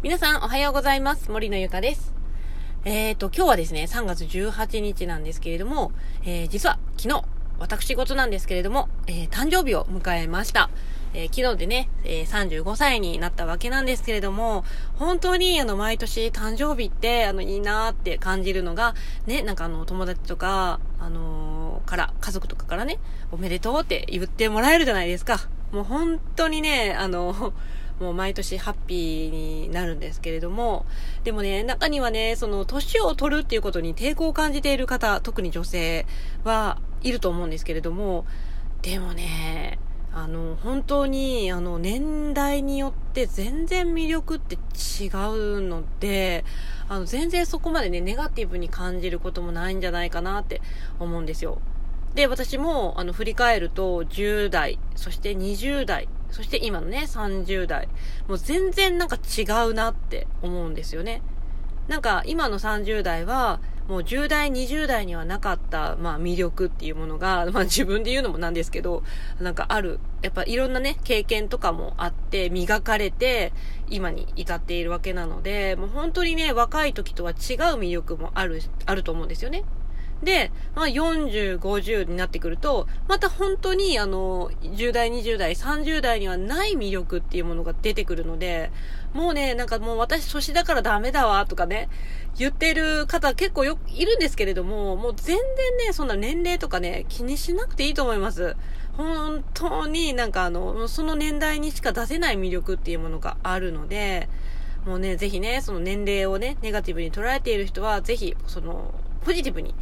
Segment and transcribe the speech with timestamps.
[0.00, 1.28] 皆さんおはようございます。
[1.28, 2.14] 森のゆかです。
[2.84, 5.90] えーと、今日はですね、3月18日なんですけれども、
[6.22, 7.24] えー、実は昨日、
[7.58, 10.70] 私事なんですけれども、えー、誕生日を迎えました。
[11.14, 18.94] えー、昨日でね、えー、35歳になったわけなんですけれども、本当にあの、毎年誕生日って、あの、いいなーって感じるのが、
[19.26, 21.57] ね、なんかあの、友達とか、あの、
[21.88, 22.98] から、家族とかからね、
[23.32, 25.48] おめでとうって言ってもらえるじゃないですか。
[25.72, 27.52] もう本当にね、あの、
[27.98, 30.86] もう毎年ハッピーになるんですけれども、
[31.24, 36.06] でもね、中にはね、その年を取るっていうことに抵抗を感じている方、特に女性
[36.44, 38.24] はいると思うんですけれども、
[38.82, 39.80] でもね、
[40.12, 46.44] あの、本当に、あの、年代によって全然魅力って違うので、
[46.88, 50.62] あの、全然そこまでね、ネガティブに感じることもないんじゃないかなって
[50.98, 51.60] 思うんですよ。
[52.14, 57.88] で、私も、あの、振り返ると、10代、そして20代、そして今のね、30代。
[58.26, 61.22] もう全然なんか違うなって思うんですよね。
[61.88, 69.02] なんか今の30代は、もう10代、20代にはなかった、まあ魅力っていうものが、 まあ自分で言うのもなんですけど、
[69.40, 69.98] なんかある。
[70.20, 73.54] やっぱいろんなね、経験とかもあって、磨かれて、
[73.88, 77.36] 今に至っているわけなので、もう本当にね、若い時とは違う
[77.78, 79.64] 魅力もある、あると思うんですよね。
[80.22, 88.72] で、まあ、40、50になってくると、また本当に、あの、10代、20代、30代にはない魅力っていうものが出てくるので、
[89.12, 91.88] もうね、なんかもう私年だからダメだわ、とかね、
[92.36, 98.56] 言ってる方結構よ、いるんですけれども、もう全然ね、そんな年齢とかね、気にしなくていいと思います。
[98.96, 104.28] 本当になんかあの、その年代にしか出せない魅力っていうものがあるので、
[104.84, 108.92] もうね、ぜひね、その年齢をね、ネガティブに捉えている人は、ぜひ、その、
[109.24, 109.74] ポジティブに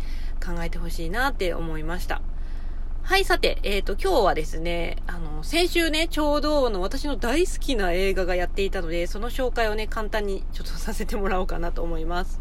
[0.44, 2.22] 考えてほしいなって思いました。
[3.02, 12.40] はい、さて、えっ、ー、と、今日はですね、あの、先週ね、ちょうどの私の大好きな映画がやっていたので、その紹介をね、簡単にちょっとさせてもらおうかなと思います。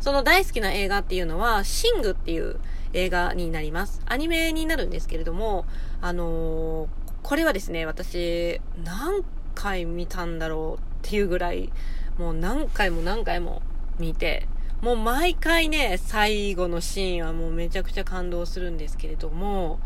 [0.00, 2.58] その大好きな映画っていうのは、シングっていう
[2.92, 4.02] 映画になります。
[4.06, 5.64] アニメになるんですけれども、
[6.00, 6.88] あのー、
[7.22, 9.22] これはですね、私、何
[9.54, 11.70] 回見たんだろうっていうぐらい、
[12.18, 13.62] もう何回も何回も
[14.00, 14.48] 見て、
[14.80, 19.78] もう毎回ね、最後のシーンはもうめちゃくちゃ感動するんですけれども、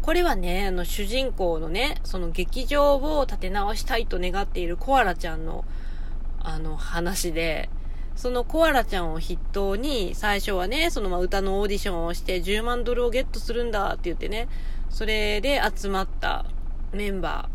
[0.00, 5.64] これはね、あの主人公のね、その劇場を立て直したいと願っているコアラちゃんの、
[6.38, 7.68] あの話で、
[8.14, 14.48] そのコアラちゃんを筆頭に、最初はね、そのま歌のオーディションをして10万ドルをゲットするんだって言ってね、
[14.88, 16.46] それで集まった
[16.92, 17.48] メンバ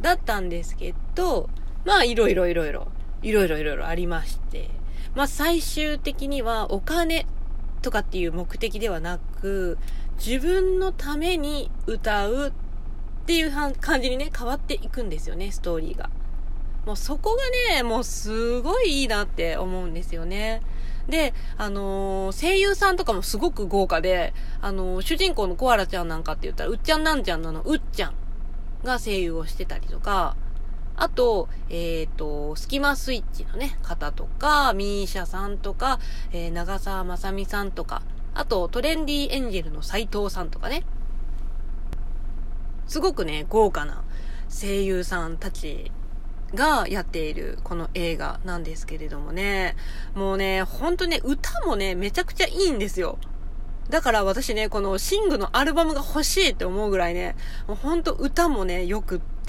[0.00, 1.50] ーだったんですけど、
[1.84, 2.88] まあいろいろいろいろ、
[3.22, 4.70] いろいろいろいろありまして、
[5.14, 7.26] まあ、最終的にはお金
[7.82, 9.78] とかっていう目的ではなく、
[10.24, 12.52] 自分のために歌うっ
[13.26, 16.10] ていう感じにね、変わっていくんですよね、ストーリーが。
[16.86, 20.62] もうそこがね、もうすごいいいなって思うんですよね。
[21.08, 28.14] で、あのー、声優さんとかもすごく豪華で、あのー、主人公のコアラちゃんなんかって言ったら、うっちゃんなんちゃんののうっちゃん
[28.84, 30.36] が声優をしてたりとか、
[31.00, 35.98] あと、えっ、ー、と、スキマスイッチのね、方とか、ミーシャさんとか、
[36.30, 38.02] えー、長澤まさみさんとか、
[38.34, 40.84] あと、トレンディエンジェルの斎藤さんとかね。
[42.86, 44.04] すごくね、豪華な
[44.50, 45.90] 声優さんたち
[46.54, 49.76] がやっているこの映画なんですけれどもね、
[50.14, 53.16] もうね、ほんとね、歌もね、めちゃくちゃいいんですよ。
[53.88, 57.36] だから私ね、このシングのアルバムが欲しいって思うぐらいね、
[57.66, 59.39] もうほんと歌もね、よくって、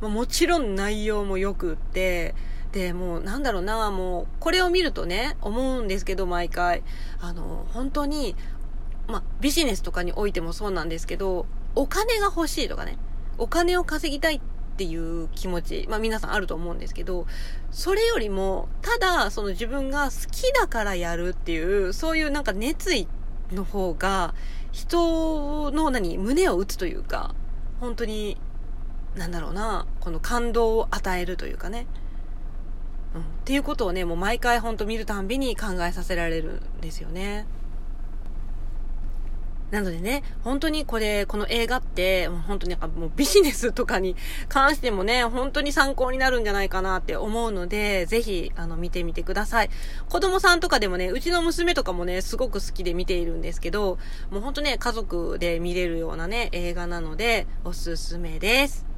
[0.00, 2.34] もちろん内容もよくって、
[2.72, 6.82] で、もうなんだろうな、もうこれを見るとね、思うんですけど、毎回。
[7.20, 8.36] あの、本当に、
[9.08, 12.98] まビジネスとかにおいてもそうなんですけど、お金が欲しいとかね、
[13.38, 14.40] お金を稼ぎたいっ
[14.76, 17.26] ていう気持ち、ま皆さんあると思うんですけど、
[17.70, 23.08] それよりも、ただ、その自分が好きだからやるっていう、そういうなんか熱意
[23.52, 24.34] の方が、
[24.72, 27.34] 人の何、胸を打つというか、
[27.80, 28.36] 本当に、
[29.16, 31.86] なんだろうな、この感動を与えるというかね。
[33.14, 33.22] うん。
[33.22, 37.46] っていうことをね、もう毎回本当見るたんびに考えさせられるんですよね。
[39.70, 44.14] なのでね、本当にこれ、この映画って、もう本当になんかもうビジネスとかに
[44.48, 49.70] 関してもね、本当に参考になるんじゃないかなって思うので、ぜひ、あの、見てみてください。
[50.08, 53.98] 子供さんとかでもね、うちの娘とかもね、すごく好きで見ているんですけど、
[54.30, 58.95] もう本当ね、家族で見れるようなね、映画なので、おすすめです。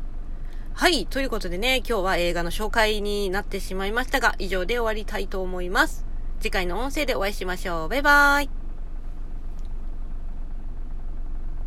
[0.78, 1.06] はい。
[1.06, 6.06] ということでね、今日は映画の紹介になってしまいましたが、以上で終わりたいと思います。
[6.38, 7.88] 次回の音声でお会いしましょう。
[7.88, 8.57] バイバーイ。